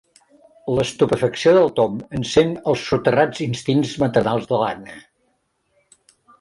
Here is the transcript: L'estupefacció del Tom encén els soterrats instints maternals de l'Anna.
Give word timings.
L'estupefacció 0.77 1.53
del 1.57 1.69
Tom 1.81 1.99
encén 2.21 2.55
els 2.73 2.87
soterrats 2.93 3.45
instints 3.49 3.95
maternals 4.07 4.51
de 4.55 4.63
l'Anna. 4.65 5.01